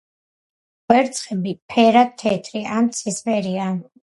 [0.87, 3.71] კვერცხები ფერად თეთრი ან ცისფერია.